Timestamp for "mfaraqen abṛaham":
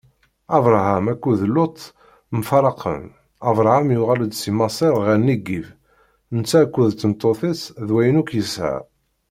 2.37-3.87